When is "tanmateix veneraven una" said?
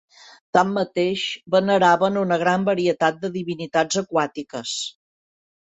0.57-2.41